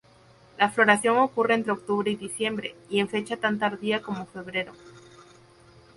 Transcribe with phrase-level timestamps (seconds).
[0.57, 4.73] La floración ocurre entre octubre y diciembre, y en fecha tan tardía como febrero.